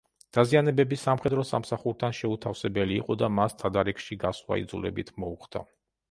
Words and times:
დაზიანებები 0.35 0.97
სამხედრო 0.99 1.41
სამსახურთან 1.49 2.15
შეუთავსებელი 2.19 2.97
იყო 3.01 3.17
და 3.23 3.29
მას 3.39 3.55
თადარიგში 3.65 4.17
გასვლა 4.25 4.59
იძულებით 4.63 5.13
მოუხდა. 5.25 5.63